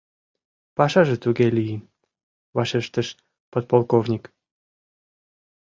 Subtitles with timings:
[0.77, 1.81] —Пашаже туге лийын,—
[2.55, 3.07] вашештыш
[3.51, 4.23] подполковник.